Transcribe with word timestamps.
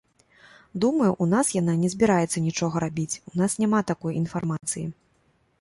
Думаю, 0.85 1.09
у 1.25 1.27
нас 1.33 1.51
яна 1.57 1.75
не 1.83 1.91
збіраецца 1.95 2.43
нічога 2.47 2.75
рабіць, 2.87 3.19
у 3.33 3.37
нас 3.43 3.51
няма 3.65 3.79
такой 3.93 4.21
інфармацыі. 4.23 4.85